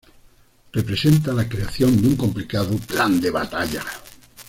[0.71, 3.83] Representa la creación de un complicado plan de batalla.